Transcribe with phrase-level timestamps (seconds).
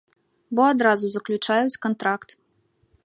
[0.59, 2.29] Бо адразу заключаюць кантракт.